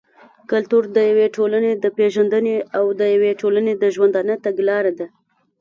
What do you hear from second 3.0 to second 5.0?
يوې ټولني د ژوندانه تګلاره